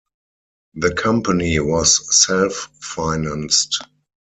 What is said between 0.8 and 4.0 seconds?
company was self-financed.